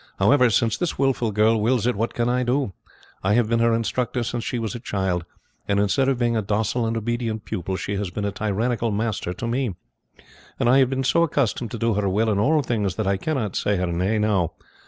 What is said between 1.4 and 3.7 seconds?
wills it, what can I do? I have been